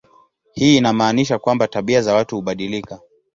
Hii 0.53 0.77
inamaanisha 0.77 1.39
kwamba 1.39 1.67
tabia 1.67 2.01
za 2.01 2.13
watu 2.13 2.35
hubadilika. 2.35 2.99